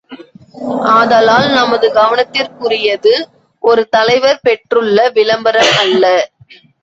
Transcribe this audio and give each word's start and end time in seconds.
ஆதலால், 0.91 1.49
நமது 1.51 1.87
கவனத்திற்குரியது 1.93 3.13
ஒரு 3.63 3.83
தலைவர் 3.87 4.41
பெற்றுள்ள 4.41 5.09
விளம்பரம் 5.09 5.73
அல்ல. 5.77 6.05